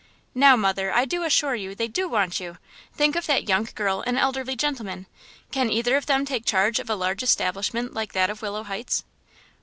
"Now, 0.33 0.55
mother, 0.55 0.91
I 0.91 1.05
do 1.05 1.21
assure 1.21 1.53
you, 1.53 1.75
they 1.75 1.87
do 1.87 2.09
want 2.09 2.39
you! 2.39 2.57
Think 2.91 3.15
of 3.15 3.27
that 3.27 3.47
young 3.47 3.65
girl 3.75 4.03
and 4.07 4.17
elderly 4.17 4.55
gentleman! 4.55 5.05
Can 5.51 5.69
either 5.69 5.95
of 5.95 6.07
them 6.07 6.25
take 6.25 6.43
charge 6.43 6.79
of 6.79 6.89
a 6.89 6.95
large 6.95 7.21
establishment 7.21 7.93
like 7.93 8.13
that 8.13 8.31
of 8.31 8.41
Willow 8.41 8.63
Heights?" 8.63 9.03